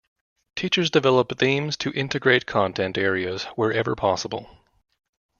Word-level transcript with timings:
Teachers 0.55 0.89
develop 0.89 1.37
themes 1.37 1.77
to 1.77 1.91
integrate 1.91 2.47
content 2.47 2.97
areas 2.97 3.43
wherever 3.55 3.95
possible. 3.95 4.49